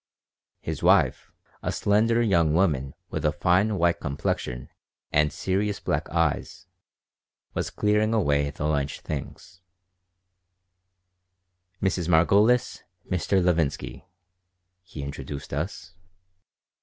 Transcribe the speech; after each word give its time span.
His 0.61 0.81
wife, 0.81 1.31
a 1.61 1.71
slender 1.71 2.23
young 2.23 2.55
woman 2.55 2.95
with 3.11 3.23
a 3.23 3.31
fine 3.31 3.77
white 3.77 3.99
complexion 3.99 4.69
and 5.11 5.31
serious 5.31 5.79
black 5.79 6.09
eyes, 6.09 6.65
was 7.53 7.69
clearing 7.69 8.11
away 8.11 8.49
the 8.49 8.65
lunch 8.65 9.01
things 9.01 9.61
"Mrs. 11.83 12.09
Margolis, 12.09 12.81
Mr. 13.11 13.45
Levinsky," 13.45 14.03
he 14.81 15.03
introduced 15.03 15.53
us. 15.53 15.93